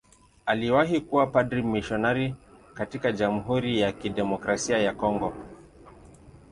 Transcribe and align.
Aliwahi 0.45 1.01
kuwa 1.01 1.27
padri 1.27 1.63
mmisionari 1.63 2.35
katika 2.73 3.11
Jamhuri 3.11 3.79
ya 3.79 3.91
Kidemokrasia 3.91 4.77
ya 4.77 4.93
Kongo. 4.93 5.33